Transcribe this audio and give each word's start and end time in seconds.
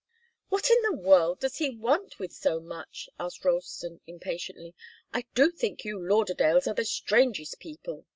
"What 0.49 0.71
in 0.71 0.81
the 0.81 0.93
world 0.95 1.41
does 1.41 1.57
he 1.57 1.69
want 1.77 2.17
with 2.17 2.31
so 2.33 2.59
much?" 2.59 3.07
asked 3.19 3.45
Ralston, 3.45 4.01
impatiently. 4.07 4.73
"I 5.13 5.25
do 5.35 5.51
think 5.51 5.85
you 5.85 5.99
Lauderdales 5.99 6.65
are 6.65 6.73
the 6.73 6.85
strangest 6.85 7.59
people! 7.59 8.05